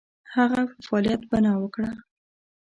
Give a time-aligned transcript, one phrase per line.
[0.35, 1.91] هغه په فعالیت بناء وکړه.